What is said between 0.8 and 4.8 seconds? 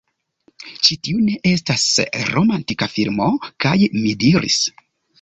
"Ĉi tiu ne estas romantika filmo!" kaj mi diris: